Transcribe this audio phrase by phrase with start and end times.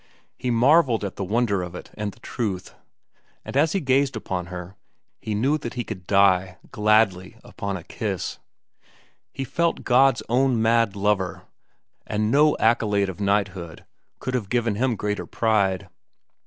[0.35, 2.73] He marvelled at the wonder of it and the truth;
[3.45, 4.75] and as he gazed upon her
[5.19, 8.39] he knew that he could die gladly upon a kiss.
[9.31, 11.43] He felt himself God's own mad lover,
[12.07, 13.85] and no accolade of knighthood
[14.17, 15.87] could have given him greater pride.